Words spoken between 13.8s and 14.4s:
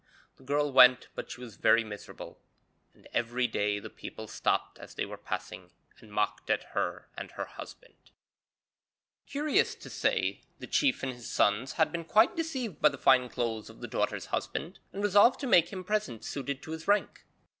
daughter's